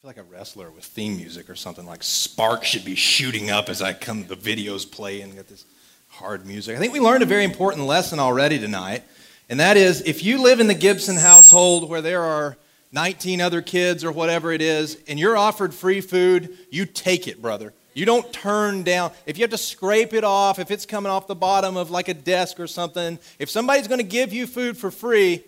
[0.00, 3.68] feel like a wrestler with theme music or something like sparks should be shooting up
[3.68, 5.64] as I come the videos play and get this
[6.06, 6.76] hard music.
[6.76, 9.02] I think we learned a very important lesson already tonight,
[9.48, 12.56] and that is if you live in the Gibson household where there are
[12.92, 17.42] 19 other kids or whatever it is, and you're offered free food, you take it,
[17.42, 17.72] brother.
[17.92, 19.10] You don't turn down.
[19.26, 22.06] If you have to scrape it off, if it's coming off the bottom of like
[22.06, 25.42] a desk or something, if somebody's going to give you food for free,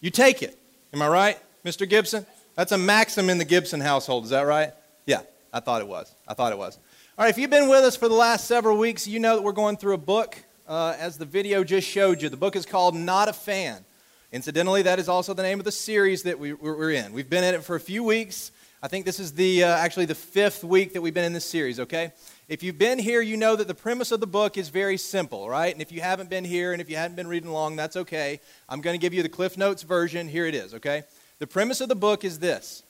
[0.00, 0.56] you take it.
[0.92, 1.88] Am I right, Mr.
[1.88, 2.24] Gibson?
[2.56, 4.24] That's a maxim in the Gibson household.
[4.24, 4.72] Is that right?
[5.04, 5.20] Yeah,
[5.52, 6.10] I thought it was.
[6.26, 6.78] I thought it was.
[7.18, 9.42] All right, if you've been with us for the last several weeks, you know that
[9.42, 12.30] we're going through a book, uh, as the video just showed you.
[12.30, 13.84] The book is called Not a Fan.
[14.32, 17.12] Incidentally, that is also the name of the series that we, are in.
[17.12, 18.52] We've been in it for a few weeks.
[18.82, 21.44] I think this is the uh, actually the fifth week that we've been in this
[21.44, 21.78] series.
[21.78, 22.12] Okay,
[22.48, 25.46] if you've been here, you know that the premise of the book is very simple,
[25.48, 25.74] right?
[25.74, 28.40] And if you haven't been here and if you haven't been reading along, that's okay.
[28.66, 30.26] I'm going to give you the Cliff Notes version.
[30.26, 30.72] Here it is.
[30.72, 31.04] Okay.
[31.38, 32.82] The premise of the book is this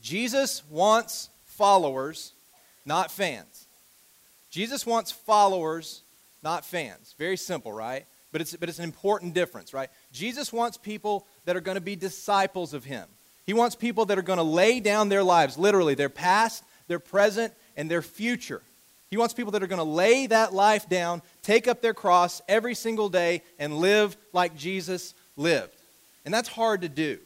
[0.00, 2.32] Jesus wants followers,
[2.84, 3.66] not fans.
[4.50, 6.02] Jesus wants followers,
[6.42, 7.14] not fans.
[7.18, 8.06] Very simple, right?
[8.32, 9.90] But it's, but it's an important difference, right?
[10.12, 13.06] Jesus wants people that are going to be disciples of him.
[13.44, 16.98] He wants people that are going to lay down their lives, literally, their past, their
[16.98, 18.62] present, and their future.
[19.10, 22.40] He wants people that are going to lay that life down, take up their cross
[22.48, 25.74] every single day, and live like Jesus lived.
[26.24, 27.18] And that's hard to do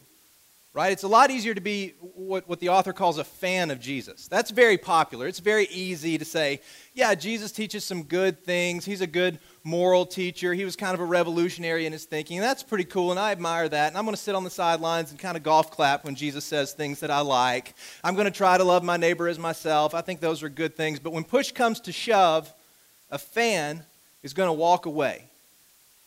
[0.75, 0.91] right?
[0.91, 4.27] It's a lot easier to be what, what the author calls a fan of Jesus.
[4.27, 5.29] That's very popular.
[5.29, 6.61] It's very easy to say,
[6.95, 8.85] yeah, Jesus teaches some good things.
[8.85, 10.53] He's a good moral teacher.
[10.53, 12.41] He was kind of a revolutionary in his thinking.
[12.41, 13.89] That's pretty cool, and I admire that.
[13.89, 16.45] And I'm going to sit on the sidelines and kind of golf clap when Jesus
[16.45, 17.75] says things that I like.
[18.03, 19.95] I'm going to try to love my neighbor as myself.
[19.95, 20.99] I think those are good things.
[20.99, 22.53] But when push comes to shove,
[23.13, 23.85] a fan
[24.25, 25.23] is going to walk away,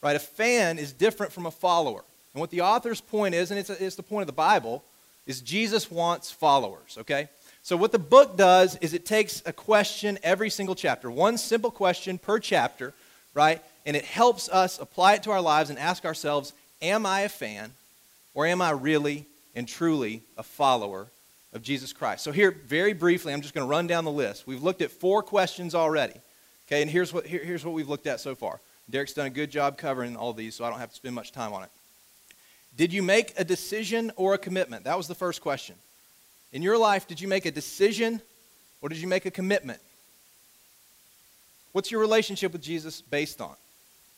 [0.04, 0.18] right?
[0.18, 2.04] A fan is different from a follower.
[2.38, 4.84] And what the author's point is, and it's, a, it's the point of the Bible,
[5.26, 7.30] is Jesus wants followers, okay?
[7.64, 11.72] So, what the book does is it takes a question every single chapter, one simple
[11.72, 12.94] question per chapter,
[13.34, 13.60] right?
[13.88, 17.30] And it helps us apply it to our lives and ask ourselves, am I a
[17.30, 17.72] fan
[18.36, 19.26] or am I really
[19.56, 21.08] and truly a follower
[21.54, 22.24] of Jesus Christ?
[22.24, 24.46] So, here, very briefly, I'm just going to run down the list.
[24.46, 26.14] We've looked at four questions already,
[26.68, 26.84] okay?
[26.84, 28.60] And here's what, here, here's what we've looked at so far.
[28.92, 31.32] Derek's done a good job covering all these, so I don't have to spend much
[31.32, 31.70] time on it.
[32.78, 34.84] Did you make a decision or a commitment?
[34.84, 35.76] That was the first question.
[36.54, 38.22] In your life, did you make a decision
[38.82, 39.80] or did you make a commitment?
[41.72, 43.56] What's your relationship with Jesus based on?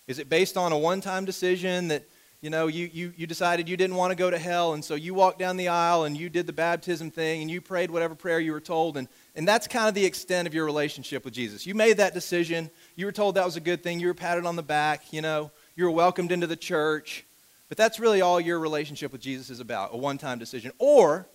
[0.08, 2.04] Is it based on a one time decision that,
[2.42, 4.96] you know, you, you, you decided you didn't want to go to hell, and so
[4.96, 8.16] you walked down the aisle and you did the baptism thing and you prayed whatever
[8.16, 11.34] prayer you were told, and, and that's kind of the extent of your relationship with
[11.34, 11.66] Jesus.
[11.66, 14.46] You made that decision, you were told that was a good thing, you were patted
[14.46, 17.26] on the back, you know, you were welcomed into the church,
[17.70, 20.72] but that's really all your relationship with Jesus is about a one time decision.
[20.80, 21.28] Or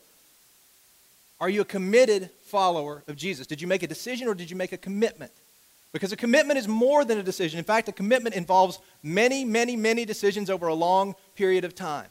[1.41, 3.47] are you a committed follower of Jesus?
[3.47, 5.33] Did you make a decision or did you make a commitment?
[5.93, 7.59] Because a commitment is more than a decision.
[7.59, 12.07] In fact, a commitment involves many, many, many decisions over a long period of time.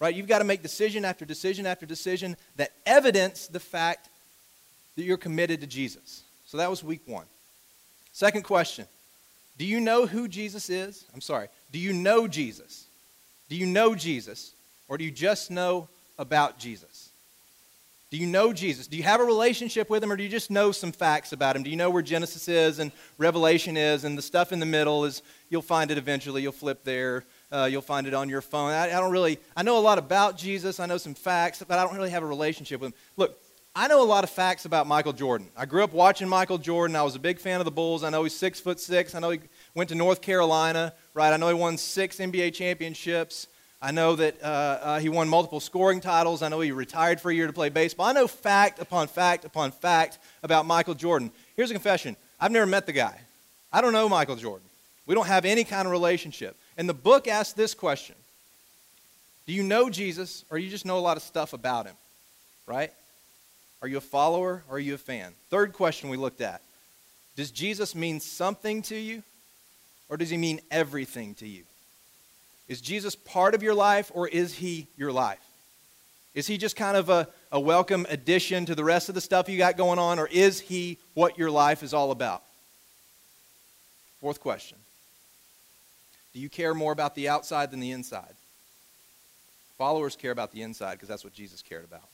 [0.00, 0.14] Right?
[0.14, 4.08] You've got to make decision after decision after decision that evidence the fact
[4.96, 6.22] that you're committed to Jesus.
[6.46, 7.26] So that was week one.
[8.12, 8.86] Second question
[9.58, 11.04] Do you know who Jesus is?
[11.12, 11.48] I'm sorry.
[11.72, 12.86] Do you know Jesus?
[13.48, 14.52] Do you know Jesus?
[14.88, 15.88] Or do you just know
[16.18, 17.10] about Jesus?
[18.10, 18.86] Do you know Jesus?
[18.86, 21.56] Do you have a relationship with him, or do you just know some facts about
[21.56, 21.64] him?
[21.64, 25.04] Do you know where Genesis is and Revelation is, and the stuff in the middle
[25.04, 28.70] is, you'll find it eventually, you'll flip there, uh, you'll find it on your phone.
[28.70, 31.76] I, I don't really, I know a lot about Jesus, I know some facts, but
[31.76, 32.98] I don't really have a relationship with him.
[33.16, 33.36] Look,
[33.74, 35.48] I know a lot of facts about Michael Jordan.
[35.56, 36.94] I grew up watching Michael Jordan.
[36.94, 38.04] I was a big fan of the Bulls.
[38.04, 39.16] I know he's six foot six.
[39.16, 39.40] I know he
[39.74, 41.32] went to North Carolina, right?
[41.32, 43.48] I know he won six NBA championships.
[43.82, 46.42] I know that uh, uh, he won multiple scoring titles.
[46.42, 48.06] I know he retired for a year to play baseball.
[48.06, 51.30] I know fact upon fact upon fact about Michael Jordan.
[51.56, 53.20] Here's a confession I've never met the guy.
[53.72, 54.66] I don't know Michael Jordan.
[55.06, 56.56] We don't have any kind of relationship.
[56.76, 58.16] And the book asks this question
[59.46, 61.96] Do you know Jesus, or you just know a lot of stuff about him?
[62.66, 62.90] Right?
[63.82, 65.32] Are you a follower, or are you a fan?
[65.50, 66.62] Third question we looked at
[67.36, 69.22] Does Jesus mean something to you,
[70.08, 71.64] or does he mean everything to you?
[72.68, 75.38] Is Jesus part of your life or is he your life?
[76.34, 79.48] Is he just kind of a, a welcome addition to the rest of the stuff
[79.48, 82.42] you got going on, or is he what your life is all about?
[84.20, 84.78] Fourth question
[86.32, 88.34] Do you care more about the outside than the inside?
[89.78, 92.08] Followers care about the inside because that's what Jesus cared about.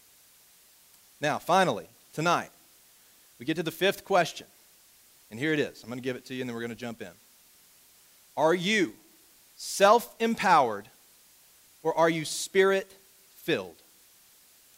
[1.20, 2.50] Now, finally, tonight,
[3.38, 4.46] we get to the fifth question.
[5.30, 5.82] And here it is.
[5.82, 7.10] I'm going to give it to you and then we're going to jump in.
[8.36, 8.94] Are you
[9.56, 10.86] self empowered
[11.82, 12.90] or are you spirit
[13.36, 13.76] filled?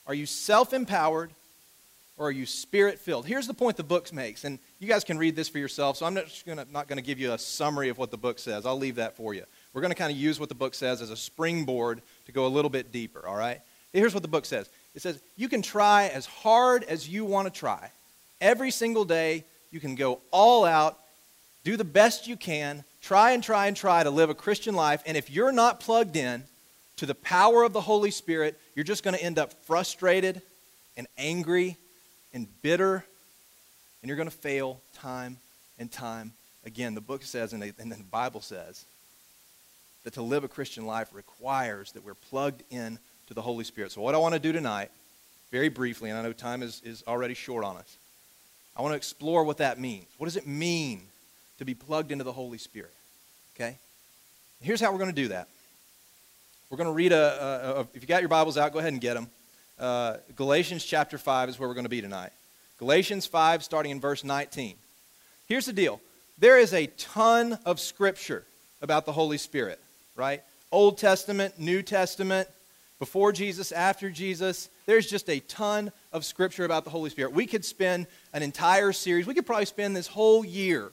[0.06, 1.30] Are you self empowered
[2.16, 3.26] or are you spirit filled?
[3.26, 6.06] Here's the point the book makes, and you guys can read this for yourself, so
[6.06, 8.66] I'm not gonna, not going to give you a summary of what the book says.
[8.66, 9.44] I'll leave that for you.
[9.72, 12.46] We're going to kind of use what the book says as a springboard to go
[12.46, 13.60] a little bit deeper, all right?
[13.92, 17.52] Here's what the book says it says, You can try as hard as you want
[17.52, 17.90] to try.
[18.40, 20.98] Every single day, you can go all out,
[21.64, 25.02] do the best you can, try and try and try to live a Christian life,
[25.06, 26.44] and if you're not plugged in
[26.96, 30.42] to the power of the Holy Spirit, you're just going to end up frustrated
[30.96, 31.76] and angry
[32.34, 33.04] and bitter,
[34.00, 35.36] and you're going to fail time
[35.78, 36.32] and time
[36.64, 36.94] again.
[36.94, 38.84] The book says, and, the Bible says,
[40.04, 42.98] that to live a Christian life requires that we're plugged in
[43.28, 43.92] to the Holy Spirit.
[43.92, 44.90] So, what I want to do tonight,
[45.50, 47.96] very briefly, and I know time is, is already short on us,
[48.76, 50.06] I want to explore what that means.
[50.18, 51.02] What does it mean
[51.62, 52.92] to be plugged into the Holy Spirit?
[53.56, 53.76] Okay?
[54.60, 55.48] Here's how we're going to do that.
[56.70, 58.92] We're going to read a, a, a, if you got your Bibles out, go ahead
[58.92, 59.28] and get them.
[59.78, 62.30] Uh, Galatians chapter 5 is where we're going to be tonight.
[62.78, 64.76] Galatians 5, starting in verse 19.
[65.46, 66.00] Here's the deal
[66.38, 68.44] there is a ton of scripture
[68.80, 69.78] about the Holy Spirit,
[70.16, 70.42] right?
[70.70, 72.48] Old Testament, New Testament,
[72.98, 74.68] before Jesus, after Jesus.
[74.86, 77.32] There's just a ton of scripture about the Holy Spirit.
[77.32, 80.90] We could spend an entire series, we could probably spend this whole year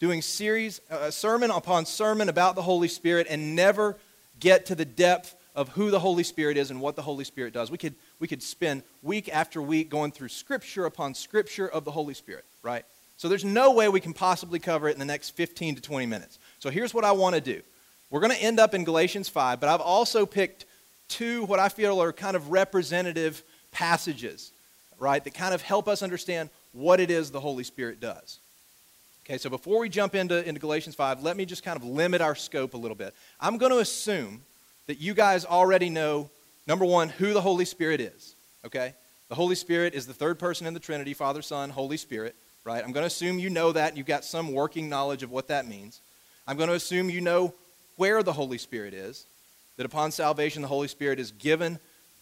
[0.00, 3.96] doing series, uh, sermon upon sermon about the Holy Spirit and never
[4.40, 7.54] get to the depth of who the Holy Spirit is and what the Holy Spirit
[7.54, 7.70] does.
[7.70, 11.92] We could, we could spend week after week going through scripture upon scripture of the
[11.92, 12.84] Holy Spirit, right?
[13.16, 16.06] So there's no way we can possibly cover it in the next 15 to 20
[16.06, 16.38] minutes.
[16.58, 17.62] So here's what I want to do.
[18.10, 20.66] We're going to end up in Galatians 5, but I've also picked
[21.08, 24.52] two what I feel are kind of representative passages,
[24.98, 28.40] right, that kind of help us understand what it is the Holy Spirit does.
[29.24, 32.20] Okay, so before we jump into, into Galatians 5, let me just kind of limit
[32.20, 33.14] our scope a little bit.
[33.40, 34.42] I'm going to assume
[34.86, 36.28] that you guys already know,
[36.66, 38.34] number one, who the Holy Spirit is.
[38.66, 38.94] Okay?
[39.30, 42.84] The Holy Spirit is the third person in the Trinity Father, Son, Holy Spirit, right?
[42.84, 45.66] I'm going to assume you know that you've got some working knowledge of what that
[45.66, 46.02] means.
[46.46, 47.54] I'm going to assume you know
[47.96, 49.24] where the Holy Spirit is,
[49.78, 51.78] that upon salvation, the Holy Spirit is given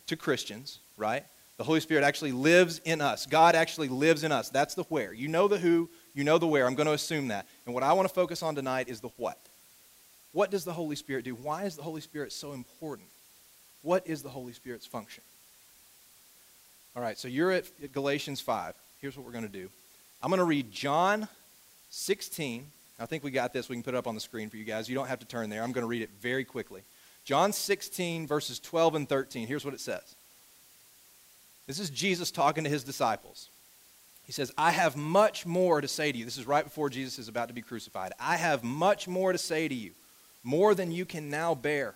[0.07, 1.25] to Christians, right?
[1.57, 3.27] The Holy Spirit actually lives in us.
[3.27, 4.51] God actually lives in us.
[4.51, 5.13] That's the where.
[5.13, 6.67] You know the who, you know the where.
[6.67, 7.47] I'm going to assume that.
[7.67, 9.39] And what I want to focus on tonight is the what.
[10.33, 11.35] What does the Holy Spirit do?
[11.35, 13.09] Why is the Holy Spirit so important?
[13.83, 15.23] What is the Holy Spirit's function?
[16.95, 18.75] All right, so you're at Galatians 5.
[19.01, 19.69] Here's what we're going to do
[20.23, 21.29] I'm going to read John
[21.91, 22.65] 16.
[23.01, 23.69] I think we got this.
[23.69, 24.89] We can put it up on the screen for you guys.
[24.89, 25.63] You don't have to turn there.
[25.63, 26.83] I'm going to read it very quickly.
[27.25, 29.47] John 16, verses 12 and 13.
[29.47, 30.15] Here's what it says.
[31.67, 33.49] This is Jesus talking to his disciples.
[34.25, 36.25] He says, I have much more to say to you.
[36.25, 38.13] This is right before Jesus is about to be crucified.
[38.21, 39.93] I have much more to say to you,
[40.45, 41.95] more than you can now bear.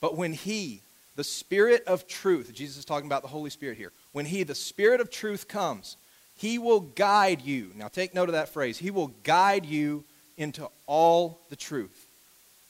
[0.00, 0.82] But when He,
[1.14, 4.54] the Spirit of truth, Jesus is talking about the Holy Spirit here, when He, the
[4.54, 5.96] Spirit of truth, comes,
[6.36, 7.70] He will guide you.
[7.76, 8.78] Now take note of that phrase.
[8.78, 10.04] He will guide you
[10.38, 12.08] into all the truth.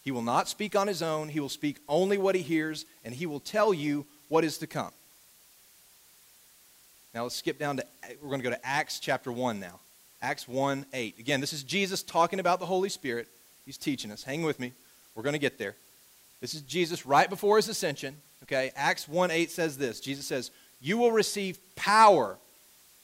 [0.02, 3.14] He will not speak on His own, He will speak only what He hears, and
[3.14, 4.90] He will tell you what is to come.
[7.14, 7.85] Now let's skip down to,
[8.23, 9.81] we're going to go to Acts chapter 1 now.
[10.23, 11.19] Acts 1 8.
[11.19, 13.29] Again, this is Jesus talking about the Holy Spirit.
[13.67, 14.23] He's teaching us.
[14.23, 14.73] Hang with me.
[15.14, 15.75] We're going to get there.
[16.41, 18.17] This is Jesus right before his ascension.
[18.44, 20.50] Okay, Acts 1 8 says this Jesus says,
[20.81, 22.38] You will receive power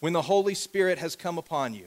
[0.01, 1.87] when the Holy Spirit has come upon you.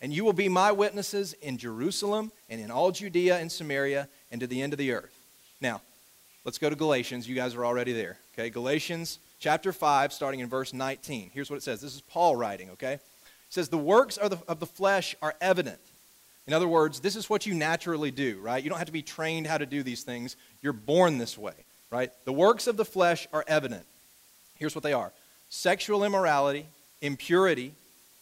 [0.00, 4.40] And you will be my witnesses in Jerusalem and in all Judea and Samaria and
[4.40, 5.16] to the end of the earth.
[5.60, 5.80] Now,
[6.44, 7.28] let's go to Galatians.
[7.28, 8.18] You guys are already there.
[8.34, 11.30] Okay, Galatians chapter 5, starting in verse 19.
[11.34, 11.80] Here's what it says.
[11.80, 12.94] This is Paul writing, okay?
[12.94, 13.00] It
[13.50, 15.80] says, The works of the, of the flesh are evident.
[16.46, 18.62] In other words, this is what you naturally do, right?
[18.62, 20.36] You don't have to be trained how to do these things.
[20.62, 21.54] You're born this way,
[21.90, 22.12] right?
[22.24, 23.84] The works of the flesh are evident.
[24.54, 25.12] Here's what they are
[25.48, 26.66] sexual immorality,
[27.00, 27.74] impurity,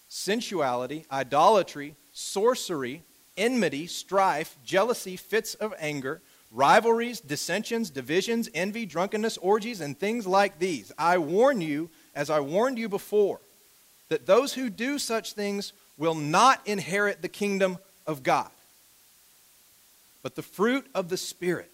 [0.09, 3.03] sensuality, idolatry, sorcery,
[3.37, 10.59] enmity, strife, jealousy, fits of anger rivalries, dissensions, divisions, envy, drunkenness, orgies, and things like
[10.59, 10.93] these.
[10.99, 13.41] I warn you, as I warned you before,
[14.09, 18.51] that those who do such things will not inherit the kingdom of God.
[20.23, 21.71] But the fruit of the Spirit,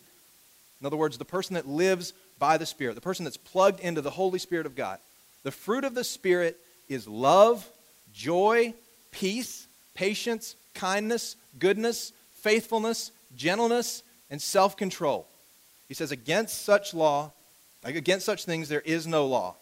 [0.81, 4.03] in other words, the person that lives by the Spirit, the person that's plugged into
[4.03, 4.99] the Holy Spirit of God,
[5.43, 7.67] the fruit of the Spirit is love,
[8.13, 8.75] joy,
[9.11, 15.27] peace, patience, kindness, goodness, faithfulness, gentleness, and self control.
[15.89, 17.33] He says, Against such law,
[17.85, 19.57] against such things, there is no law.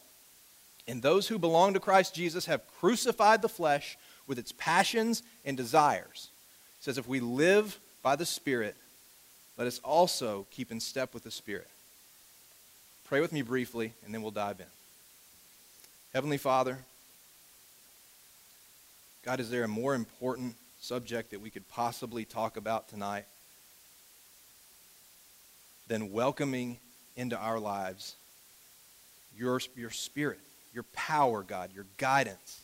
[0.87, 5.57] And those who belong to Christ Jesus have crucified the flesh with its passions and
[5.57, 6.31] desires.
[6.79, 8.77] He says, If we live by the Spirit,
[9.57, 11.69] let us also keep in step with the Spirit.
[13.05, 14.67] Pray with me briefly, and then we'll dive in.
[16.13, 16.79] Heavenly Father,
[19.25, 23.25] God, is there a more important subject that we could possibly talk about tonight
[25.89, 26.79] than welcoming
[27.17, 28.17] into our lives
[29.37, 30.39] your, your spirit,
[30.73, 32.61] your power, God, your guidance?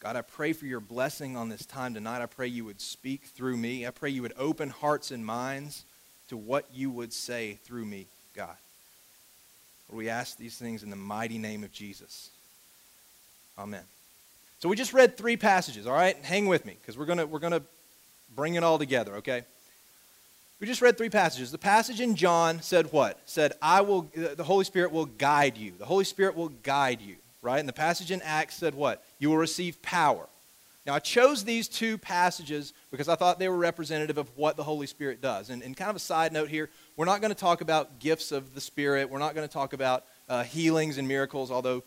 [0.00, 2.22] God, I pray for your blessing on this time tonight.
[2.22, 3.86] I pray you would speak through me.
[3.86, 5.84] I pray you would open hearts and minds
[6.28, 8.56] to what you would say through me, God.
[9.92, 12.30] We ask these things in the mighty name of Jesus.
[13.58, 13.82] Amen.
[14.58, 16.16] So we just read three passages, all right?
[16.16, 17.62] Hang with me because we're going to we're going to
[18.34, 19.42] bring it all together, okay?
[20.62, 21.50] We just read three passages.
[21.50, 23.18] The passage in John said what?
[23.26, 25.72] Said I will the Holy Spirit will guide you.
[25.76, 27.58] The Holy Spirit will guide you, right?
[27.58, 29.04] And the passage in Acts said what?
[29.18, 30.28] You will receive power.
[30.86, 34.62] Now, I chose these two passages because I thought they were representative of what the
[34.62, 35.50] Holy Spirit does.
[35.50, 38.30] And, and kind of a side note here, we're not going to talk about gifts
[38.30, 39.10] of the Spirit.
[39.10, 41.82] We're not going to talk about uh, healings and miracles, although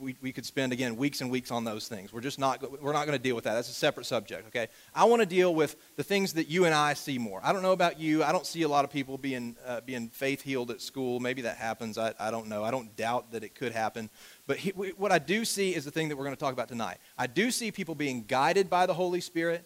[0.00, 2.12] we, we could spend, again, weeks and weeks on those things.
[2.12, 3.54] We're just not, we're not going to deal with that.
[3.54, 4.68] That's a separate subject, okay?
[4.94, 7.40] I want to deal with the things that you and I see more.
[7.44, 8.24] I don't know about you.
[8.24, 11.20] I don't see a lot of people being, uh, being faith healed at school.
[11.20, 11.98] Maybe that happens.
[11.98, 12.64] I, I don't know.
[12.64, 14.10] I don't doubt that it could happen.
[14.46, 16.68] But he, what I do see is the thing that we're going to talk about
[16.68, 16.98] tonight.
[17.18, 19.64] I do see people being guided by the Holy Spirit,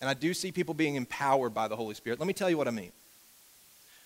[0.00, 2.18] and I do see people being empowered by the Holy Spirit.
[2.18, 2.92] Let me tell you what I mean.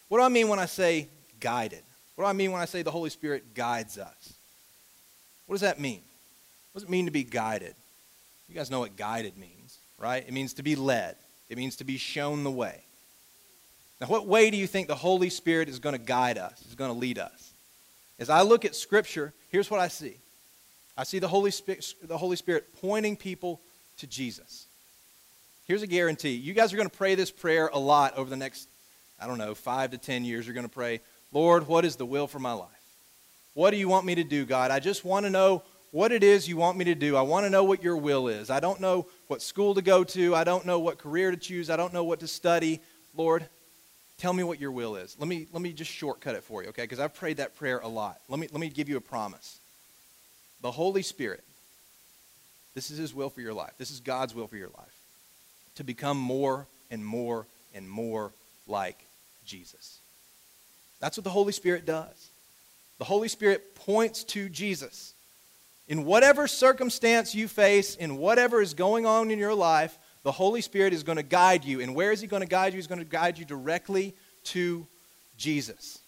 [0.08, 1.82] What do I mean when I say guided?
[2.16, 4.34] What do I mean when I say the Holy Spirit guides us?
[5.50, 6.00] What does that mean?
[6.70, 7.74] What does it mean to be guided?
[8.48, 10.24] You guys know what guided means, right?
[10.24, 11.16] It means to be led,
[11.48, 12.84] it means to be shown the way.
[14.00, 16.76] Now, what way do you think the Holy Spirit is going to guide us, is
[16.76, 17.52] going to lead us?
[18.20, 20.18] As I look at Scripture, here's what I see
[20.96, 23.60] I see the Holy, Spirit, the Holy Spirit pointing people
[23.98, 24.66] to Jesus.
[25.66, 26.36] Here's a guarantee.
[26.36, 28.68] You guys are going to pray this prayer a lot over the next,
[29.20, 30.46] I don't know, five to ten years.
[30.46, 31.00] You're going to pray,
[31.32, 32.79] Lord, what is the will for my life?
[33.54, 34.70] What do you want me to do, God?
[34.70, 37.16] I just want to know what it is you want me to do.
[37.16, 38.48] I want to know what your will is.
[38.48, 40.34] I don't know what school to go to.
[40.34, 41.68] I don't know what career to choose.
[41.68, 42.80] I don't know what to study.
[43.14, 43.46] Lord,
[44.18, 45.16] tell me what your will is.
[45.18, 46.82] Let me, let me just shortcut it for you, okay?
[46.82, 48.18] Because I've prayed that prayer a lot.
[48.28, 49.58] Let me, let me give you a promise.
[50.62, 51.42] The Holy Spirit,
[52.74, 53.72] this is His will for your life.
[53.78, 54.94] This is God's will for your life.
[55.76, 58.32] To become more and more and more
[58.68, 59.04] like
[59.44, 59.98] Jesus.
[61.00, 62.29] That's what the Holy Spirit does.
[63.00, 65.14] The Holy Spirit points to Jesus.
[65.88, 70.60] In whatever circumstance you face, in whatever is going on in your life, the Holy
[70.60, 71.80] Spirit is going to guide you.
[71.80, 72.76] And where is He going to guide you?
[72.76, 74.14] He's going to guide you directly
[74.44, 74.86] to
[75.38, 76.00] Jesus.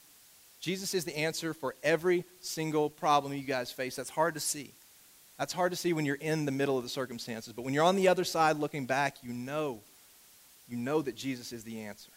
[0.60, 3.96] Jesus is the answer for every single problem you guys face.
[3.96, 4.74] That's hard to see.
[5.38, 7.54] That's hard to see when you're in the middle of the circumstances.
[7.54, 9.80] But when you're on the other side looking back, you know,
[10.68, 12.12] you know that Jesus is the answer.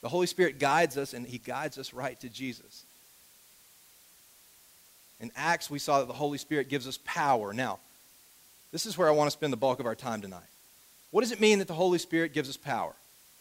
[0.00, 2.85] The Holy Spirit guides us, and He guides us right to Jesus.
[5.20, 7.52] In Acts, we saw that the Holy Spirit gives us power.
[7.52, 7.78] Now,
[8.72, 10.40] this is where I want to spend the bulk of our time tonight.
[11.10, 12.92] What does it mean that the Holy Spirit gives us power?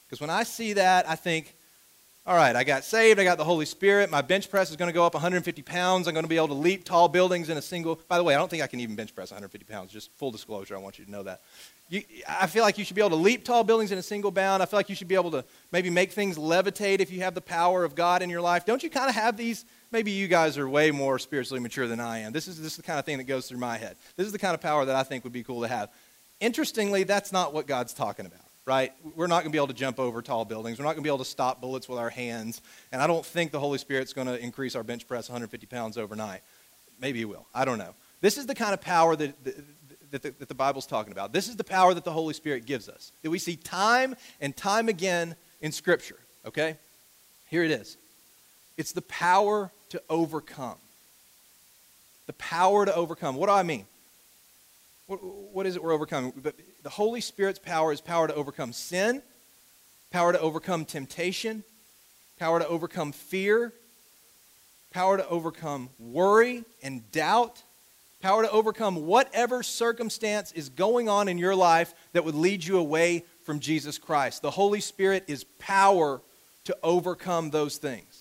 [0.06, 1.54] Because when I see that, I think,
[2.26, 4.88] all right, I got saved, I got the Holy Spirit, my bench press is going
[4.88, 7.58] to go up 150 pounds, I'm going to be able to leap tall buildings in
[7.58, 8.00] a single.
[8.08, 10.32] By the way, I don't think I can even bench press 150 pounds, just full
[10.32, 11.42] disclosure, I want you to know that.
[11.90, 14.32] You, I feel like you should be able to leap tall buildings in a single
[14.32, 14.64] bound.
[14.64, 17.36] I feel like you should be able to maybe make things levitate if you have
[17.36, 18.66] the power of God in your life.
[18.66, 22.00] Don't you kind of have these maybe you guys are way more spiritually mature than
[22.00, 22.34] I am.
[22.34, 23.96] This is, this is the kind of thing that goes through my head.
[24.18, 25.90] This is the kind of power that I think would be cool to have.
[26.40, 28.92] Interestingly, that's not what God's talking about, right?
[29.16, 30.80] We're not going to be able to jump over tall buildings.
[30.80, 32.62] We're not going to be able to stop bullets with our hands.
[32.92, 35.98] And I don't think the Holy Spirit's going to increase our bench press 150 pounds
[35.98, 36.42] overnight.
[37.00, 37.48] Maybe He will.
[37.54, 37.96] I don't know.
[38.22, 39.56] This is the kind of power that, that,
[40.12, 41.32] that, the, that the Bible's talking about.
[41.32, 44.56] This is the power that the Holy Spirit gives us, that we see time and
[44.56, 46.76] time again in Scripture, okay?
[47.50, 47.98] Here it is.
[48.78, 50.78] It's the power to overcome.
[52.28, 53.36] The power to overcome.
[53.36, 53.86] What do I mean?
[55.08, 56.34] What, what is it we're overcoming?
[56.36, 59.22] But The Holy Spirit's power is power to overcome sin,
[60.12, 61.64] power to overcome temptation,
[62.40, 63.74] power to overcome fear,
[64.92, 67.62] power to overcome worry and doubt,
[68.22, 72.78] power to overcome whatever circumstance is going on in your life that would lead you
[72.80, 74.42] away from Jesus Christ.
[74.42, 76.22] The Holy Spirit is power
[76.64, 78.15] to overcome those things.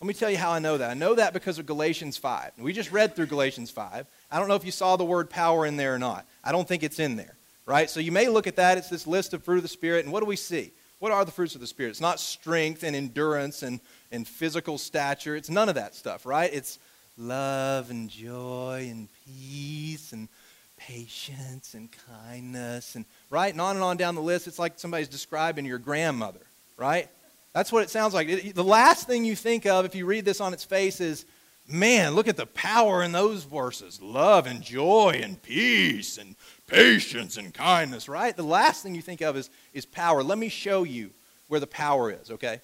[0.00, 0.90] Let me tell you how I know that.
[0.90, 2.52] I know that because of Galatians 5.
[2.58, 4.06] We just read through Galatians 5.
[4.30, 6.24] I don't know if you saw the word power in there or not.
[6.44, 7.34] I don't think it's in there,
[7.66, 7.90] right?
[7.90, 8.78] So you may look at that.
[8.78, 10.04] It's this list of fruit of the Spirit.
[10.04, 10.70] And what do we see?
[11.00, 11.90] What are the fruits of the Spirit?
[11.90, 13.80] It's not strength and endurance and,
[14.12, 15.34] and physical stature.
[15.34, 16.50] It's none of that stuff, right?
[16.52, 16.78] It's
[17.16, 20.28] love and joy and peace and
[20.76, 24.46] patience and kindness and right and on and on down the list.
[24.46, 27.08] It's like somebody's describing your grandmother, right?
[27.54, 28.28] That's what it sounds like.
[28.28, 31.24] It, the last thing you think of if you read this on its face is
[31.70, 36.34] Man, look at the power in those verses love and joy and peace and
[36.66, 38.34] patience and kindness, right?
[38.34, 40.22] The last thing you think of is, is power.
[40.22, 41.10] Let me show you
[41.48, 42.60] where the power is, okay?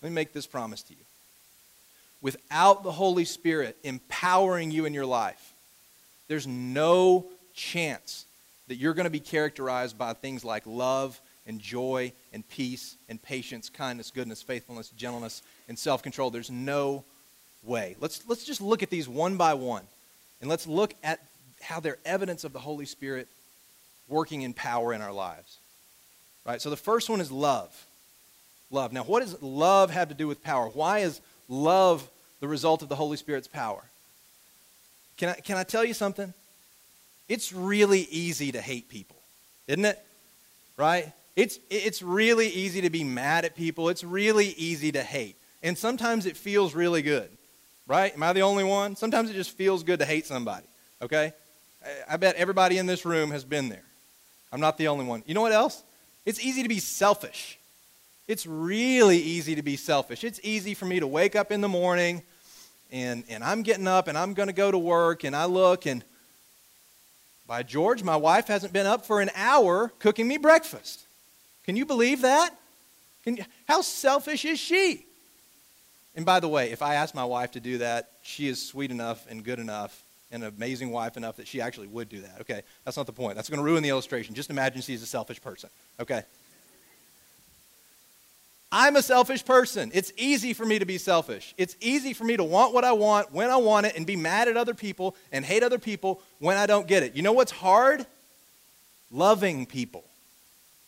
[0.00, 1.04] Let me make this promise to you.
[2.22, 5.52] Without the Holy Spirit empowering you in your life,
[6.26, 8.24] there's no chance
[8.68, 13.22] that you're going to be characterized by things like love and joy and peace and
[13.22, 16.30] patience, kindness, goodness, faithfulness, gentleness, and self control.
[16.30, 17.04] There's no
[17.62, 17.96] way.
[18.00, 19.84] Let's, let's just look at these one by one.
[20.40, 21.20] And let's look at
[21.62, 23.28] how they're evidence of the Holy Spirit
[24.08, 25.58] working in power in our lives.
[26.44, 26.60] Right?
[26.60, 27.86] So the first one is love.
[28.70, 28.92] Love.
[28.92, 30.68] Now, what does love have to do with power?
[30.68, 32.08] Why is love
[32.40, 33.82] the result of the Holy Spirit's power?
[35.16, 36.34] Can I, can I tell you something?
[37.28, 39.16] It's really easy to hate people,
[39.66, 39.98] isn't it?
[40.76, 41.12] Right?
[41.36, 43.88] It's, it's really easy to be mad at people.
[43.90, 45.36] It's really easy to hate.
[45.62, 47.30] And sometimes it feels really good
[47.86, 48.12] right?
[48.14, 48.96] Am I the only one?
[48.96, 50.66] Sometimes it just feels good to hate somebody,
[51.00, 51.32] okay?
[52.08, 53.84] I bet everybody in this room has been there.
[54.52, 55.22] I'm not the only one.
[55.26, 55.82] You know what else?
[56.24, 57.58] It's easy to be selfish.
[58.26, 60.24] It's really easy to be selfish.
[60.24, 62.22] It's easy for me to wake up in the morning
[62.90, 65.86] and, and I'm getting up and I'm going to go to work and I look
[65.86, 66.04] and
[67.46, 71.05] by George, my wife hasn't been up for an hour cooking me breakfast.
[71.66, 72.50] Can you believe that?
[73.26, 75.04] You, how selfish is she?
[76.14, 78.90] And by the way, if I asked my wife to do that, she is sweet
[78.90, 82.40] enough and good enough and an amazing wife enough that she actually would do that.
[82.40, 83.36] Okay, that's not the point.
[83.36, 84.34] That's going to ruin the illustration.
[84.34, 85.68] Just imagine she's a selfish person.
[86.00, 86.22] Okay.
[88.72, 89.90] I'm a selfish person.
[89.94, 91.54] It's easy for me to be selfish.
[91.56, 94.16] It's easy for me to want what I want when I want it and be
[94.16, 97.14] mad at other people and hate other people when I don't get it.
[97.14, 98.04] You know what's hard?
[99.10, 100.04] Loving people.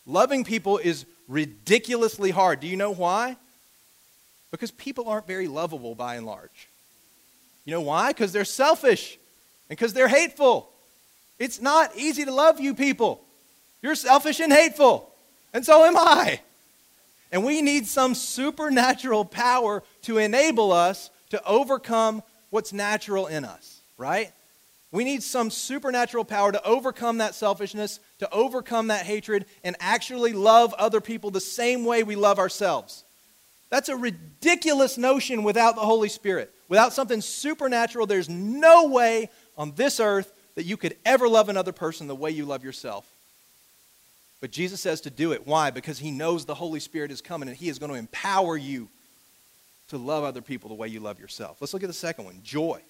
[0.09, 2.61] Loving people is ridiculously hard.
[2.61, 3.37] Do you know why?
[4.51, 6.69] Because people aren't very lovable by and large.
[7.67, 8.09] You know why?
[8.09, 9.19] Because they're selfish
[9.69, 10.71] and because they're hateful.
[11.39, 13.23] It's not easy to love you people.
[13.83, 15.13] You're selfish and hateful,
[15.53, 16.41] and so am I.
[17.31, 23.81] And we need some supernatural power to enable us to overcome what's natural in us,
[23.99, 24.33] right?
[24.91, 30.33] We need some supernatural power to overcome that selfishness, to overcome that hatred, and actually
[30.33, 33.05] love other people the same way we love ourselves.
[33.71, 36.55] That's a ridiculous notion without the Holy Spirit.
[36.69, 41.73] Without something supernatural, there's no way on this earth that you could ever love another
[41.73, 43.07] person the way you love yourself.
[44.41, 45.47] But Jesus says to do it.
[45.47, 45.71] Why?
[45.71, 48.89] Because he knows the Holy Spirit is coming and he is going to empower you
[49.89, 51.59] to love other people the way you love yourself.
[51.61, 52.81] Let's look at the second one joy.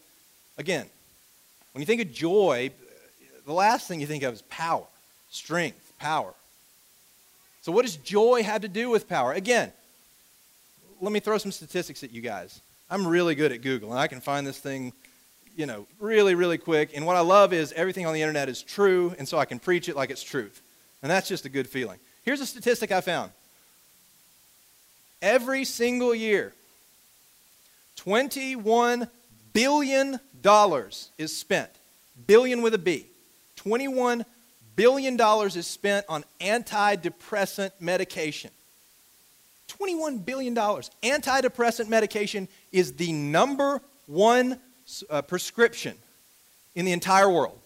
[0.58, 0.86] Again,
[1.72, 2.70] when you think of joy,
[3.46, 4.84] the last thing you think of is power,
[5.30, 6.34] strength, power.
[7.62, 9.32] So, what does joy have to do with power?
[9.32, 9.72] Again,
[11.00, 12.60] let me throw some statistics at you guys.
[12.90, 14.92] I'm really good at Google, and I can find this thing,
[15.56, 16.92] you know, really, really quick.
[16.94, 19.58] And what I love is everything on the internet is true, and so I can
[19.58, 20.62] preach it like it's truth.
[21.02, 21.98] And that's just a good feeling.
[22.24, 23.32] Here's a statistic I found.
[25.20, 26.54] Every single year,
[27.98, 29.08] $21
[29.58, 31.68] billion dollars is spent.
[32.28, 33.06] Billion with a B.
[33.56, 34.24] $21
[34.76, 38.52] billion is spent on antidepressant medication.
[39.68, 40.54] $21 billion.
[40.54, 44.60] Antidepressant medication is the number one
[45.10, 45.96] uh, prescription
[46.76, 47.58] in the entire world.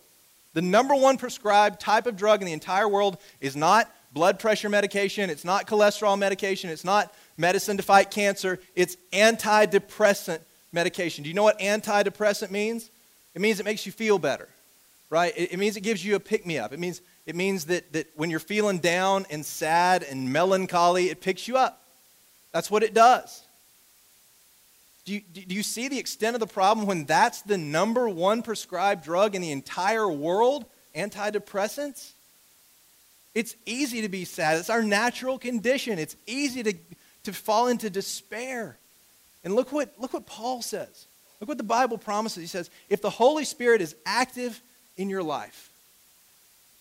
[0.55, 4.71] The number one prescribed type of drug in the entire world is not blood pressure
[4.71, 10.41] medication, it's not cholesterol medication, it's not medicine to fight cancer, it's antidepressant
[10.73, 11.23] medication.
[11.23, 12.91] Do you know what antidepressant means?
[13.35, 14.49] It means it makes you feel better,
[15.11, 15.33] right?
[15.37, 16.73] It, it means it gives you a pick me up.
[16.73, 21.21] It means, it means that, that when you're feeling down and sad and melancholy, it
[21.21, 21.83] picks you up.
[22.53, 23.43] That's what it does.
[25.05, 28.43] Do you, do you see the extent of the problem when that's the number one
[28.43, 30.65] prescribed drug in the entire world?
[30.95, 32.13] Antidepressants?
[33.35, 34.59] It's easy to be sad.
[34.59, 35.99] It's our natural condition.
[35.99, 36.75] It's easy to,
[37.25, 38.79] to fall into despair.
[39.45, 41.07] And look what, look what Paul says.
[41.41, 42.41] Look what the Bible promises.
[42.41, 44.61] He says, if the Holy Spirit is active
[44.97, 45.71] in your life,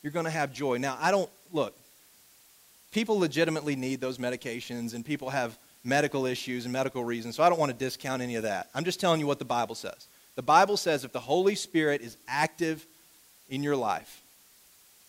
[0.03, 0.77] you're going to have joy.
[0.77, 1.75] Now, I don't, look,
[2.91, 7.49] people legitimately need those medications and people have medical issues and medical reasons, so I
[7.49, 8.69] don't want to discount any of that.
[8.75, 10.07] I'm just telling you what the Bible says.
[10.35, 12.85] The Bible says if the Holy Spirit is active
[13.49, 14.21] in your life,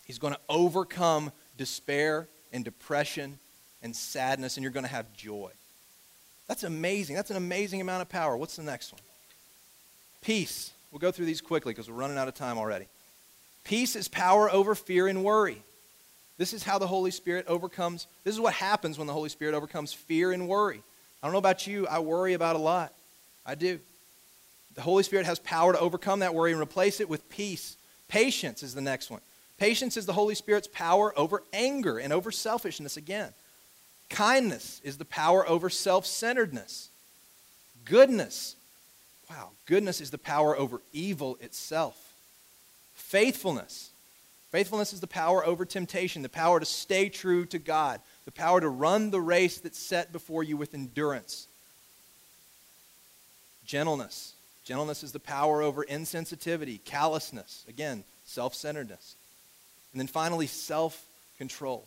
[0.06, 3.38] He's going to overcome despair and depression
[3.82, 5.50] and sadness, and you're going to have joy.
[6.48, 7.16] That's amazing.
[7.16, 8.36] That's an amazing amount of power.
[8.36, 9.00] What's the next one?
[10.20, 10.72] Peace.
[10.90, 12.86] We'll go through these quickly because we're running out of time already.
[13.64, 15.62] Peace is power over fear and worry.
[16.38, 18.06] This is how the Holy Spirit overcomes.
[18.24, 20.82] This is what happens when the Holy Spirit overcomes fear and worry.
[21.22, 22.92] I don't know about you, I worry about a lot.
[23.46, 23.78] I do.
[24.74, 27.76] The Holy Spirit has power to overcome that worry and replace it with peace.
[28.08, 29.20] Patience is the next one.
[29.58, 33.32] Patience is the Holy Spirit's power over anger and over selfishness again.
[34.12, 36.90] Kindness is the power over self centeredness.
[37.84, 38.54] Goodness,
[39.28, 41.96] wow, goodness is the power over evil itself.
[42.94, 43.90] Faithfulness,
[44.50, 48.60] faithfulness is the power over temptation, the power to stay true to God, the power
[48.60, 51.48] to run the race that's set before you with endurance.
[53.64, 59.16] Gentleness, gentleness is the power over insensitivity, callousness, again, self centeredness.
[59.92, 61.02] And then finally, self
[61.38, 61.86] control.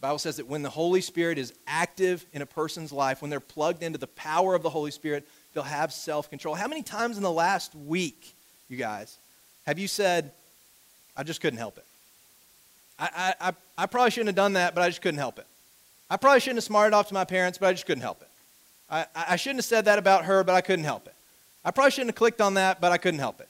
[0.00, 3.40] Bible says that when the Holy Spirit is active in a person's life, when they're
[3.40, 6.54] plugged into the power of the Holy Spirit, they'll have self control.
[6.54, 8.34] How many times in the last week,
[8.68, 9.16] you guys,
[9.66, 10.32] have you said,
[11.16, 11.84] I just couldn't help it?
[12.98, 15.46] I, I, I probably shouldn't have done that, but I just couldn't help it.
[16.08, 18.28] I probably shouldn't have smarted off to my parents, but I just couldn't help it.
[18.88, 21.14] I, I shouldn't have said that about her, but I couldn't help it.
[21.64, 23.48] I probably shouldn't have clicked on that, but I couldn't help it.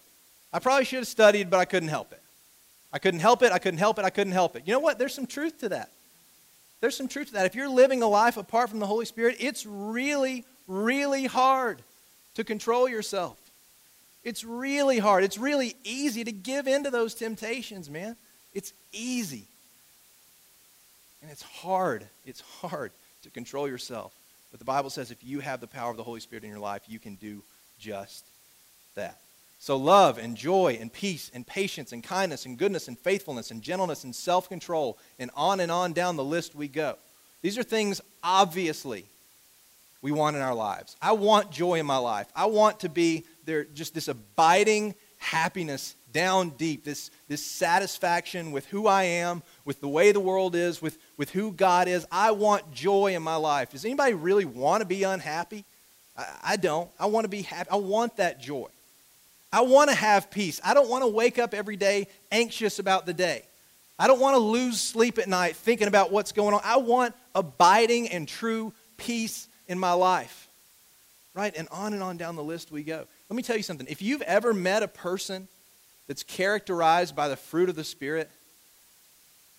[0.53, 2.23] I probably should have studied, but I couldn't help it.
[2.93, 4.63] I couldn't help it, I couldn't help it, I couldn't help it.
[4.65, 4.99] You know what?
[4.99, 5.91] There's some truth to that.
[6.81, 7.47] There's some truth to that.
[7.47, 11.81] If you're living a life apart from the Holy Spirit, it's really, really hard
[12.35, 13.39] to control yourself.
[14.25, 15.25] It's really hard.
[15.25, 18.17] It's really easy to give into those temptations, man.
[18.55, 19.45] It's easy.
[21.23, 22.07] And it's hard.
[22.25, 24.13] It's hard to control yourself.
[24.51, 26.59] But the Bible says if you have the power of the Holy Spirit in your
[26.59, 27.43] life, you can do
[27.79, 28.25] just
[28.95, 29.19] that.
[29.67, 33.61] So, love and joy and peace and patience and kindness and goodness and faithfulness and
[33.61, 36.95] gentleness and self control, and on and on down the list we go.
[37.43, 39.07] These are things, obviously,
[40.03, 40.95] we want in our lives.
[41.03, 42.29] I want joy in my life.
[42.37, 48.67] I want to be there, just this abiding happiness down deep, this, this satisfaction with
[48.67, 52.07] who I am, with the way the world is, with, with who God is.
[52.13, 53.73] I want joy in my life.
[53.73, 55.65] Does anybody really want to be unhappy?
[56.17, 56.89] I, I don't.
[57.01, 57.69] I want to be happy.
[57.69, 58.69] I want that joy.
[59.53, 60.61] I want to have peace.
[60.65, 63.47] I don't want to wake up every day anxious about the day.
[63.99, 66.61] I don't want to lose sleep at night thinking about what's going on.
[66.63, 70.49] I want abiding and true peace in my life.
[71.35, 71.55] Right?
[71.57, 73.07] And on and on down the list we go.
[73.29, 73.87] Let me tell you something.
[73.89, 75.49] If you've ever met a person
[76.07, 78.31] that's characterized by the fruit of the Spirit,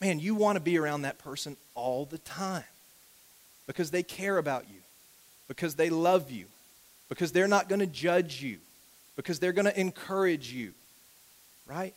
[0.01, 2.63] man, you want to be around that person all the time
[3.67, 4.79] because they care about you,
[5.47, 6.45] because they love you,
[7.09, 8.57] because they're not going to judge you,
[9.17, 10.73] because they're going to encourage you,
[11.65, 11.93] right?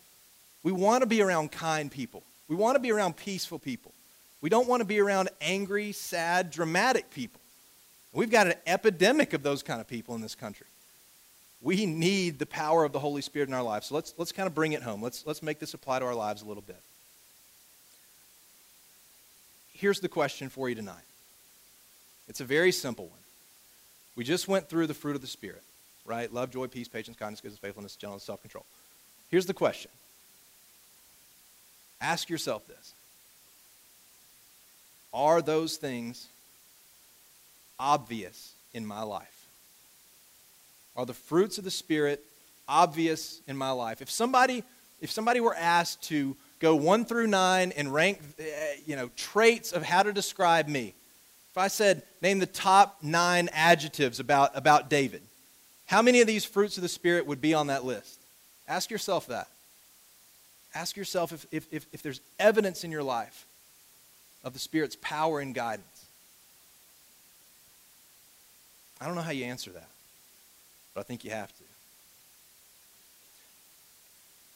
[0.65, 2.25] We want to be around kind people.
[2.49, 3.93] We want to be around peaceful people.
[4.41, 7.41] We don't want to be around angry, sad, dramatic people.
[8.13, 10.67] We've got an epidemic of those kind of people in this country.
[11.63, 13.87] We need the power of the Holy Spirit in our lives.
[13.89, 15.03] So let's, let's kind of bring it home.
[15.03, 16.81] Let's, let's make this apply to our lives a little bit.
[19.73, 21.05] Here's the question for you tonight
[22.29, 23.19] it's a very simple one.
[24.17, 25.63] We just went through the fruit of the Spirit,
[26.11, 26.31] right?
[26.33, 28.67] Love, joy, peace, patience, kindness, goodness, faithfulness, gentleness, self control.
[29.31, 29.91] Here's the question
[32.01, 32.93] Ask yourself this
[35.15, 36.27] Are those things
[37.79, 39.47] obvious in my life?
[40.97, 42.23] Are the fruits of the Spirit
[42.69, 44.03] obvious in my life?
[44.03, 44.65] If somebody,
[45.01, 49.73] if somebody were asked to go one through nine and rank, eh, you know, traits
[49.73, 50.95] of how to describe me,
[51.51, 55.23] if I said, name the top nine adjectives about, about David,
[55.91, 58.19] how many of these fruits of the Spirit would be on that list?
[58.67, 59.49] Ask yourself that.
[60.75, 63.47] Ask yourself if, if, if, if there's evidence in your life
[64.45, 66.07] of the Spirit's power and guidance.
[69.01, 69.89] I don't know how you answer that
[70.95, 71.65] but I think you have to.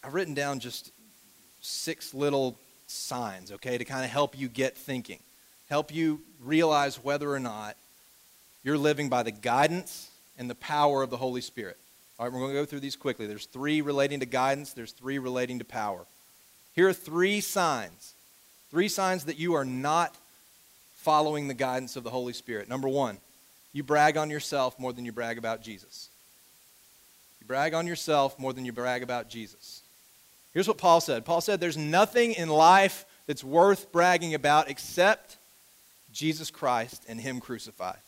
[0.03, 0.90] I've written down just
[1.62, 5.20] six little signs, okay, to kind of help you get thinking,
[5.70, 7.77] help you realize whether or not
[8.62, 11.77] you're living by the guidance and the power of the Holy Spirit.
[12.18, 13.27] All right, we're going to go through these quickly.
[13.27, 16.07] There's three relating to guidance, there's three relating to power.
[16.75, 18.14] Here are three signs.
[18.70, 20.16] Three signs that you are not
[20.97, 22.68] following the guidance of the Holy Spirit.
[22.68, 23.18] Number one,
[23.73, 26.09] you brag on yourself more than you brag about Jesus.
[27.40, 29.83] You brag on yourself more than you brag about Jesus.
[30.53, 35.37] Here's what Paul said Paul said, There's nothing in life that's worth bragging about except
[36.12, 37.99] Jesus Christ and Him crucified.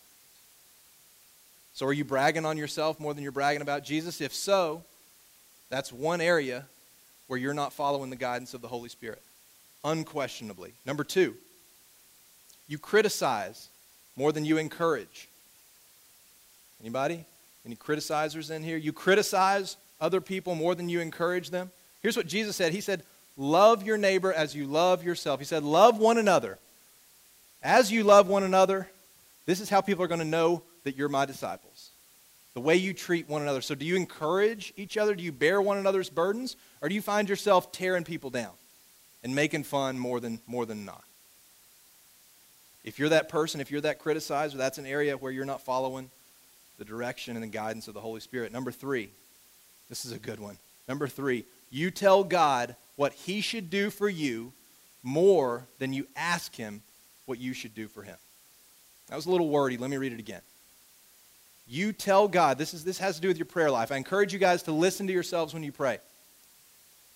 [1.77, 4.23] So, are you bragging on yourself more than you're bragging about Jesus?
[4.23, 4.83] If so,
[5.69, 6.65] that's one area
[7.27, 9.21] where you're not following the guidance of the Holy Spirit.
[9.85, 10.73] Unquestionably.
[10.87, 11.35] Number two,
[12.67, 13.69] you criticize
[14.17, 15.29] more than you encourage.
[16.81, 17.27] Anybody?
[17.67, 18.79] Any criticizers in here?
[18.79, 21.71] You criticize other people more than you encourage them?
[22.01, 23.03] Here's what Jesus said He said,
[23.37, 25.41] Love your neighbor as you love yourself.
[25.41, 26.57] He said, Love one another.
[27.63, 28.89] As you love one another,
[29.45, 31.91] this is how people are going to know that you're my disciples.
[32.55, 33.61] the way you treat one another.
[33.61, 35.15] So, do you encourage each other?
[35.15, 36.57] Do you bear one another's burdens?
[36.81, 38.53] Or do you find yourself tearing people down
[39.23, 41.05] and making fun more than, more than not?
[42.83, 46.09] If you're that person, if you're that criticizer, that's an area where you're not following
[46.79, 48.53] the direction and the guidance of the Holy Spirit.
[48.53, 49.11] Number three,
[49.89, 50.57] this is a good one.
[50.89, 54.53] Number three, you tell God what He should do for you
[55.03, 56.81] more than you ask Him
[57.27, 58.17] what you should do for Him.
[59.09, 59.77] That was a little wordy.
[59.77, 60.41] Let me read it again.
[61.67, 63.91] You tell God, this, is, this has to do with your prayer life.
[63.91, 65.99] I encourage you guys to listen to yourselves when you pray.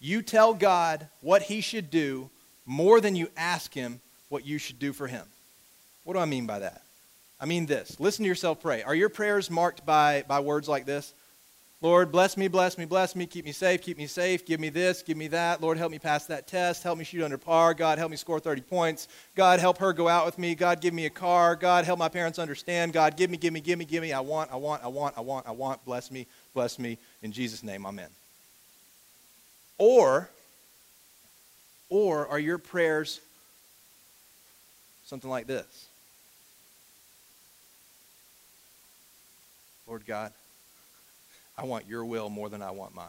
[0.00, 2.30] You tell God what He should do
[2.66, 5.26] more than you ask Him what you should do for Him.
[6.04, 6.82] What do I mean by that?
[7.38, 7.98] I mean this.
[8.00, 8.82] Listen to yourself pray.
[8.82, 11.14] Are your prayers marked by, by words like this?
[11.82, 14.68] Lord, bless me, bless me, bless me, keep me safe, keep me safe, give me
[14.68, 15.62] this, give me that.
[15.62, 17.72] Lord, help me pass that test, help me shoot under par.
[17.72, 19.08] God, help me score 30 points.
[19.34, 20.54] God, help her go out with me.
[20.54, 21.56] God, give me a car.
[21.56, 22.92] God, help my parents understand.
[22.92, 24.12] God, give me, give me, give me, give me.
[24.12, 25.82] I want, I want, I want, I want, I want.
[25.86, 26.98] Bless me, bless me.
[27.22, 28.10] In Jesus' name, amen.
[29.78, 30.28] Or,
[31.88, 33.20] or are your prayers
[35.06, 35.86] something like this?
[39.86, 40.32] Lord God,
[41.60, 43.08] I want your will more than I want mine.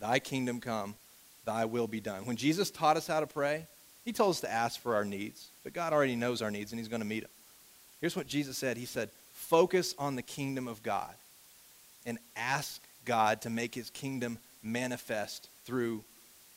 [0.00, 0.94] Thy kingdom come,
[1.44, 2.24] thy will be done.
[2.24, 3.66] When Jesus taught us how to pray,
[4.04, 6.78] he told us to ask for our needs, but God already knows our needs and
[6.78, 7.30] he's going to meet them.
[8.00, 11.12] Here's what Jesus said He said, Focus on the kingdom of God
[12.06, 16.04] and ask God to make his kingdom manifest through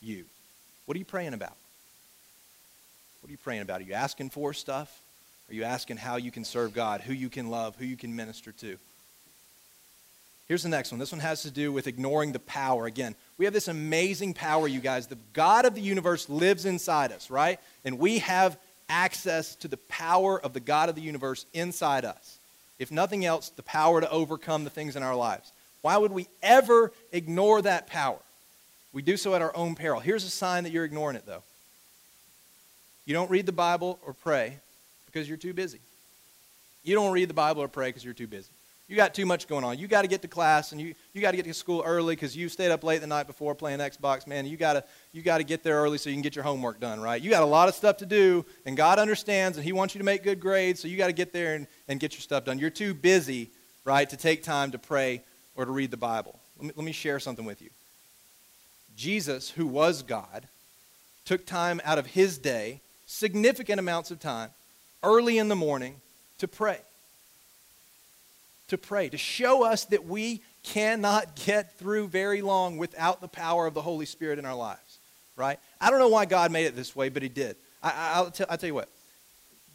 [0.02, 0.26] you.
[0.86, 1.56] What are you praying about?
[3.22, 3.82] What are you praying about?
[3.82, 5.02] Are you asking for stuff?
[5.50, 8.16] Are you asking how you can serve God, who you can love, who you can
[8.16, 8.78] minister to?
[10.48, 11.00] Here's the next one.
[11.00, 12.86] This one has to do with ignoring the power.
[12.86, 15.08] Again, we have this amazing power, you guys.
[15.08, 17.60] The God of the universe lives inside us, right?
[17.84, 18.58] And we have
[18.88, 22.40] access to the power of the God of the universe inside us.
[22.80, 25.52] If nothing else, the power to overcome the things in our lives.
[25.82, 28.20] Why would we ever ignore that power?
[28.94, 30.00] We do so at our own peril.
[30.00, 31.44] Here's a sign that you're ignoring it, though.
[33.06, 34.58] You don't read the Bible or pray
[35.06, 35.80] because you're too busy.
[36.84, 38.50] You don't read the Bible or pray because you're too busy.
[38.88, 39.78] You got too much going on.
[39.78, 42.16] You got to get to class and you, you got to get to school early
[42.16, 44.26] because you stayed up late the night before playing Xbox.
[44.26, 46.44] Man, you got to you got to get there early so you can get your
[46.44, 47.22] homework done, right?
[47.22, 50.00] You got a lot of stuff to do, and God understands and He wants you
[50.00, 52.46] to make good grades, so you got to get there and, and get your stuff
[52.46, 52.60] done.
[52.60, 53.50] You're too busy,
[53.84, 55.22] right, to take time to pray
[55.58, 56.40] or to read the Bible.
[56.58, 57.70] Let me, let me share something with you.
[58.96, 60.48] Jesus, who was God,
[61.26, 64.52] took time out of His day, significant amounts of time,
[65.04, 65.96] early in the morning,
[66.38, 66.80] to pray
[68.68, 73.66] to pray, to show us that we cannot get through very long without the power
[73.66, 75.00] of the Holy Spirit in our lives,
[75.36, 75.60] right?
[75.80, 77.56] I don't know why God made it this way, but He did.
[77.82, 78.90] I, will tell you what,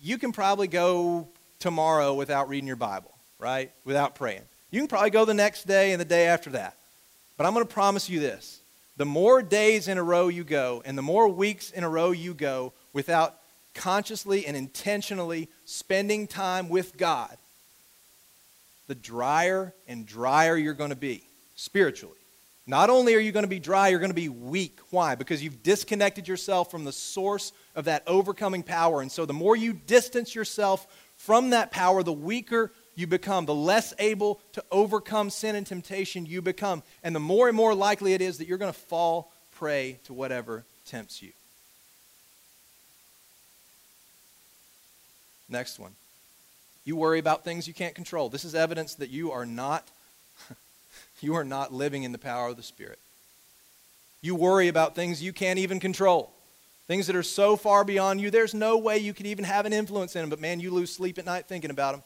[0.02, 1.28] you can probably go
[1.61, 3.70] tomorrow without reading your Bible, right?
[3.85, 4.42] Without praying.
[4.70, 6.76] You can probably go the next day and the day after that.
[7.37, 8.61] But I'm going to promise you this
[8.96, 12.11] the more days in a row you go and the more weeks in a row
[12.11, 13.38] you go without
[13.74, 17.37] consciously and intentionally spending time with God,
[18.92, 21.22] the drier and drier you're going to be
[21.55, 22.18] spiritually.
[22.66, 24.81] Not only are you going to be dry, you're going to be weak.
[24.90, 25.14] Why?
[25.14, 29.00] Because you've disconnected yourself from the source of that overcoming power.
[29.00, 33.55] And so the more you distance yourself from that power, the weaker you become, the
[33.55, 36.83] less able to overcome sin and temptation you become.
[37.02, 40.12] And the more and more likely it is that you're going to fall prey to
[40.12, 41.33] whatever tempts you.
[45.48, 45.92] Next one.
[46.85, 48.29] You worry about things you can't control.
[48.29, 49.88] This is evidence that you are not
[51.21, 52.99] you are not living in the power of the Spirit.
[54.21, 56.33] You worry about things you can't even control.
[56.87, 59.73] Things that are so far beyond you, there's no way you could even have an
[59.73, 60.31] influence in them.
[60.31, 62.03] But man, you lose sleep at night thinking about them.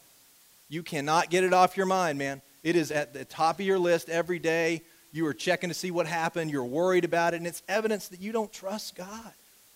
[0.69, 2.41] You cannot get it off your mind, man.
[2.63, 4.81] It is at the top of your list every day.
[5.13, 6.51] You are checking to see what happened.
[6.51, 7.37] You're worried about it.
[7.37, 9.31] And it's evidence that you don't trust God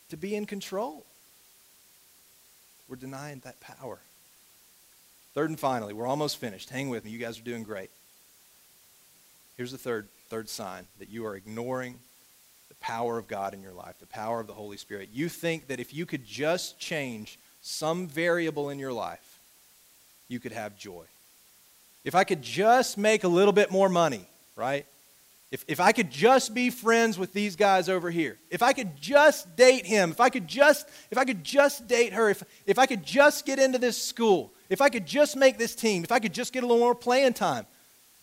[0.10, 1.06] to be in control.
[2.90, 4.00] We're denying that power.
[5.34, 6.70] Third and finally, we're almost finished.
[6.70, 7.12] Hang with me.
[7.12, 7.90] You guys are doing great.
[9.56, 12.00] Here's the third, third sign that you are ignoring
[12.68, 15.10] the power of God in your life, the power of the Holy Spirit.
[15.14, 19.40] You think that if you could just change some variable in your life,
[20.28, 21.04] you could have joy.
[22.04, 24.86] If I could just make a little bit more money, right?
[25.52, 29.00] If, if I could just be friends with these guys over here, if I could
[29.00, 32.80] just date him, if I could just, if I could just date her, if, if
[32.80, 36.14] I could just get into this school, if I could just make this team, if
[36.14, 37.66] I could just get a little more playing time,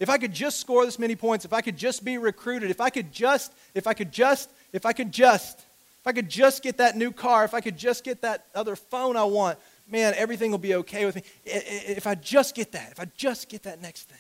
[0.00, 2.80] if I could just score this many points, if I could just be recruited, if
[2.80, 6.62] I could just, if I could just, if I could just, if I could just
[6.62, 9.58] get that new car, if I could just get that other phone I want,
[9.90, 11.22] man, everything will be okay with me.
[11.44, 14.18] If I just get that, if I just get that next thing.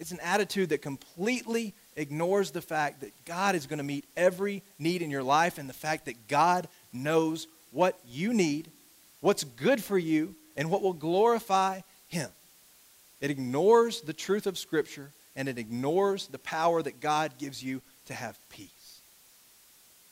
[0.00, 4.64] It's an attitude that completely ignores the fact that God is going to meet every
[4.80, 8.68] need in your life and the fact that God knows what you need,
[9.20, 12.30] what's good for you, and what will glorify Him.
[13.20, 17.82] It ignores the truth of Scripture and it ignores the power that God gives you
[18.06, 19.00] to have peace.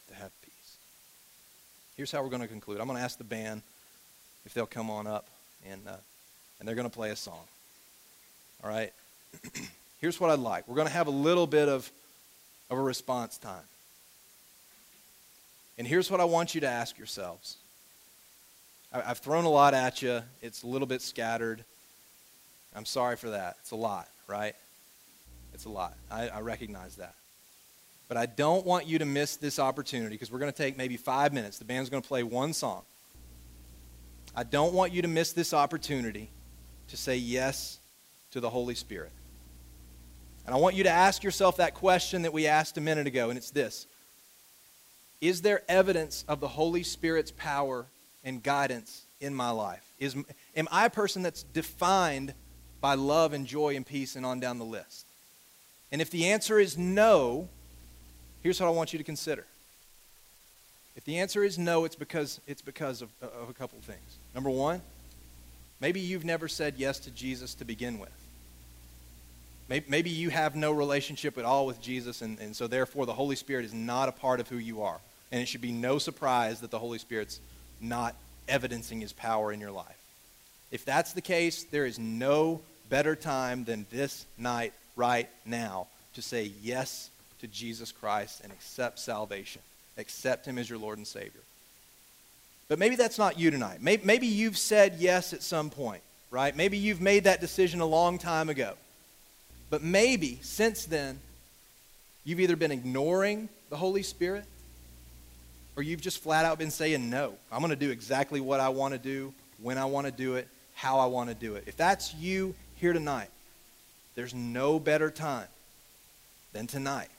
[0.08, 0.76] To have peace.
[1.96, 2.80] Here's how we're going to conclude.
[2.80, 3.62] I'm going to ask the band
[4.46, 5.26] if they'll come on up
[5.68, 5.96] and, uh,
[6.58, 7.44] and they're going to play a song.
[8.62, 8.92] All right?
[10.00, 10.68] Here's what I'd like.
[10.68, 11.90] We're going to have a little bit of,
[12.70, 13.64] of a response time.
[15.76, 17.56] And here's what I want you to ask yourselves.
[18.92, 21.64] I've thrown a lot at you, it's a little bit scattered.
[22.74, 23.56] I'm sorry for that.
[23.60, 24.54] It's a lot, right?
[25.52, 25.94] It's a lot.
[26.10, 27.14] I, I recognize that.
[28.08, 30.96] But I don't want you to miss this opportunity because we're going to take maybe
[30.96, 31.58] five minutes.
[31.58, 32.82] The band's going to play one song.
[34.34, 36.30] I don't want you to miss this opportunity
[36.88, 37.78] to say yes
[38.30, 39.12] to the Holy Spirit.
[40.46, 43.28] And I want you to ask yourself that question that we asked a minute ago,
[43.28, 43.86] and it's this
[45.20, 47.86] Is there evidence of the Holy Spirit's power
[48.24, 49.84] and guidance in my life?
[49.98, 50.16] Is,
[50.56, 52.34] am I a person that's defined
[52.80, 55.06] by love and joy and peace and on down the list?
[55.90, 57.48] And if the answer is no,
[58.42, 59.44] here's what I want you to consider.
[60.96, 64.18] If the answer is no, it's because, it's because of, of a couple things.
[64.34, 64.80] Number one,
[65.80, 68.10] maybe you've never said yes to Jesus to begin with.
[69.68, 73.36] Maybe you have no relationship at all with Jesus, and, and so therefore the Holy
[73.36, 74.98] Spirit is not a part of who you are.
[75.30, 77.38] And it should be no surprise that the Holy Spirit's
[77.80, 78.14] not
[78.48, 79.86] evidencing his power in your life.
[80.70, 82.60] If that's the case, there is no
[82.90, 87.10] better time than this night, right now, to say yes
[87.40, 89.62] to Jesus Christ and accept salvation.
[89.96, 91.40] Accept him as your Lord and Savior.
[92.68, 93.80] But maybe that's not you tonight.
[93.80, 96.54] Maybe, you've said yes at some point, right?
[96.54, 98.74] Maybe you've made that decision a long time ago.
[99.70, 101.18] But maybe since then,
[102.24, 104.44] you've either been ignoring the Holy Spirit
[105.78, 108.68] or you've just flat out been saying, no, I'm going to do exactly what I
[108.68, 111.62] want to do, when I want to do it, how I want to do it.
[111.68, 113.28] If that's you here tonight,
[114.16, 115.46] there's no better time
[116.52, 117.10] than tonight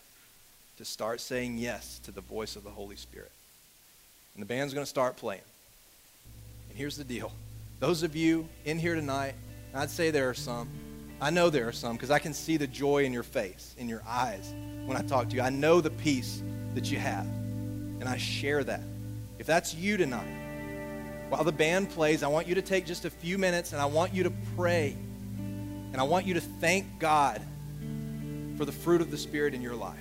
[0.77, 3.31] to start saying yes to the voice of the Holy Spirit.
[4.33, 5.41] And the band's going to start playing.
[6.67, 7.31] And here's the deal
[7.79, 9.35] those of you in here tonight,
[9.73, 10.67] I'd say there are some,
[11.21, 13.87] I know there are some because I can see the joy in your face, in
[13.87, 14.53] your eyes
[14.85, 15.41] when I talk to you.
[15.41, 16.43] I know the peace
[16.73, 17.25] that you have,
[17.99, 18.81] and I share that.
[19.37, 20.27] If that's you tonight,
[21.29, 23.85] while the band plays, I want you to take just a few minutes and I
[23.85, 24.95] want you to pray.
[25.91, 27.41] And I want you to thank God
[28.57, 29.97] for the fruit of the Spirit in your life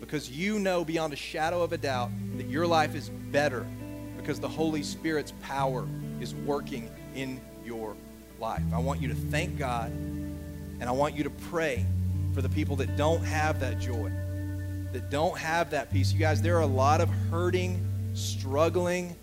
[0.00, 3.66] because you know beyond a shadow of a doubt that your life is better
[4.16, 5.86] because the Holy Spirit's power
[6.20, 7.96] is working in your
[8.38, 8.62] life.
[8.72, 11.84] I want you to thank God and I want you to pray
[12.34, 14.12] for the people that don't have that joy,
[14.92, 16.12] that don't have that peace.
[16.12, 19.16] You guys, there are a lot of hurting, struggling,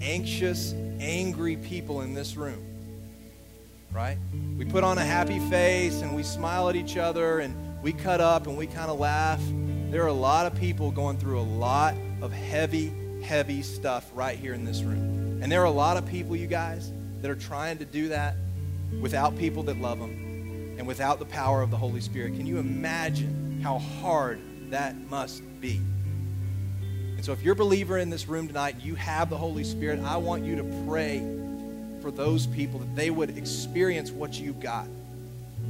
[0.00, 2.64] anxious, angry people in this room.
[3.92, 4.18] Right?
[4.58, 8.20] We put on a happy face and we smile at each other and we cut
[8.20, 9.40] up and we kind of laugh.
[9.90, 14.36] There are a lot of people going through a lot of heavy, heavy stuff right
[14.36, 15.40] here in this room.
[15.42, 18.34] And there are a lot of people, you guys, that are trying to do that
[19.00, 22.34] without people that love them and without the power of the Holy Spirit.
[22.34, 24.40] Can you imagine how hard
[24.74, 25.80] that must be?
[26.80, 30.00] And so, if you're a believer in this room tonight, you have the Holy Spirit,
[30.00, 31.20] I want you to pray
[32.02, 34.88] for those people that they would experience what you've got.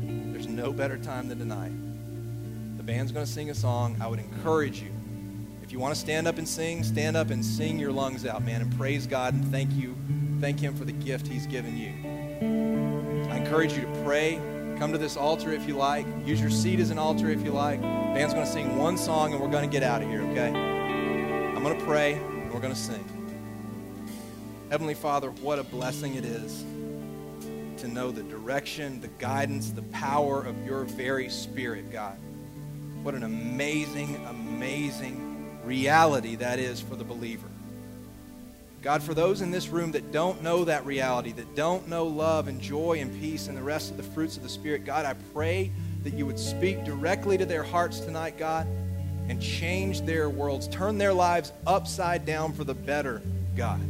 [0.01, 1.73] There's no better time than tonight.
[2.79, 3.97] The band's going to sing a song.
[4.01, 4.91] I would encourage you.
[5.63, 8.43] If you want to stand up and sing, stand up and sing your lungs out,
[8.43, 9.95] man, and praise God and thank you.
[10.41, 11.93] Thank Him for the gift He's given you.
[13.31, 14.41] I encourage you to pray
[14.79, 16.05] Come to this altar if you like.
[16.25, 17.81] Use your seat as an altar if you like.
[17.81, 20.49] Band's going to sing one song and we're going to get out of here, okay?
[20.49, 23.05] I'm going to pray and we're going to sing.
[24.71, 26.65] Heavenly Father, what a blessing it is
[27.79, 32.19] to know the direction, the guidance, the power of your very spirit, God.
[33.03, 37.49] What an amazing, amazing reality that is for the believer.
[38.85, 42.49] God, for those in this room that don't know that reality, that don't know love
[42.49, 45.15] and joy and peace and the rest of the fruits of the Spirit, God, I
[45.33, 45.73] pray
[46.03, 48.67] that you would speak directly to their hearts tonight, God,
[49.27, 53.23] and change their worlds, turn their lives upside down for the better,
[53.57, 53.81] God.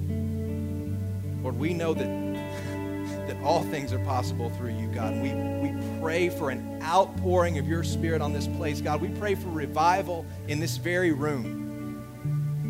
[1.43, 2.07] Lord, we know that,
[3.27, 5.21] that all things are possible through you, God.
[5.21, 9.01] We, we pray for an outpouring of your Spirit on this place, God.
[9.01, 11.64] We pray for revival in this very room.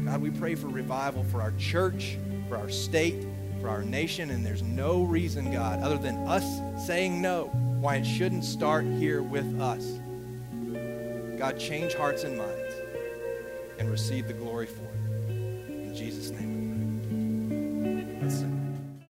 [0.04, 3.26] God, we pray for revival for our church, for our state,
[3.60, 4.30] for our nation.
[4.30, 7.46] And there's no reason, God, other than us saying no,
[7.80, 9.98] why it shouldn't start here with us.
[11.38, 12.74] God, change hearts and minds
[13.78, 15.30] and receive the glory for it.
[15.30, 16.53] In Jesus' name.